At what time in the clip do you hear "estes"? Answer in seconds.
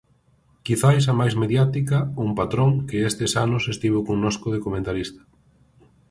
3.09-3.31